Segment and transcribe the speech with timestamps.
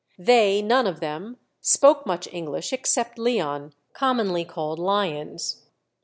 [0.17, 5.67] They none of them spoke much English except Leon, commonly called Lyons.